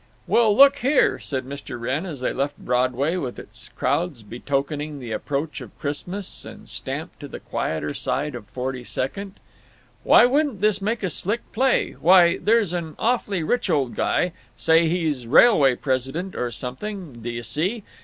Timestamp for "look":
0.57-0.77